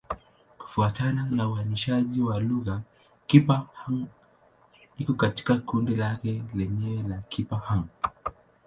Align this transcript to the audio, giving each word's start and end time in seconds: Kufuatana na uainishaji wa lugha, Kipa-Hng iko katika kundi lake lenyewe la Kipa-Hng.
Kufuatana 0.57 1.27
na 1.31 1.49
uainishaji 1.49 2.21
wa 2.21 2.39
lugha, 2.39 2.81
Kipa-Hng 3.27 4.05
iko 4.97 5.13
katika 5.13 5.55
kundi 5.57 5.95
lake 5.95 6.43
lenyewe 6.53 7.03
la 7.03 7.21
Kipa-Hng. 7.29 7.83